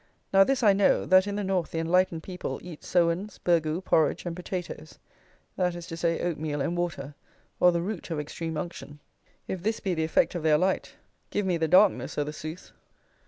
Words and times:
Now 0.33 0.43
this 0.43 0.63
I 0.63 0.73
know, 0.73 1.05
that 1.05 1.27
in 1.27 1.35
the 1.35 1.43
North 1.43 1.69
the 1.69 1.77
"enlightened" 1.77 2.23
people 2.23 2.59
eat 2.63 2.83
sowens, 2.83 3.37
burgoo, 3.37 3.81
porridge, 3.81 4.25
and 4.25 4.35
potatoes: 4.35 4.97
that 5.57 5.75
is 5.75 5.85
to 5.85 5.95
say, 5.95 6.19
oatmeal 6.19 6.59
and 6.59 6.75
water, 6.75 7.13
or 7.59 7.71
the 7.71 7.83
root 7.83 8.09
of 8.09 8.19
extreme 8.19 8.57
unction. 8.57 8.97
If 9.47 9.61
this 9.61 9.79
be 9.79 9.93
the 9.93 10.03
effect 10.03 10.33
of 10.33 10.41
their 10.41 10.57
light, 10.57 10.95
give 11.29 11.45
me 11.45 11.55
the 11.55 11.67
darkness 11.67 12.17
"o' 12.17 12.23
th 12.23 12.31
a 12.31 12.33
Sooth." 12.33 12.71